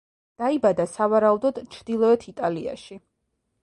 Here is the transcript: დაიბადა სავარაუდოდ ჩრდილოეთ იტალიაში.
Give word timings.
დაიბადა 0.43 0.87
სავარაუდოდ 0.93 1.61
ჩრდილოეთ 1.77 2.29
იტალიაში. 2.35 3.03